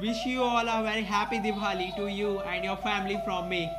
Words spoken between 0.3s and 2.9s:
all a very happy Diwali to you and your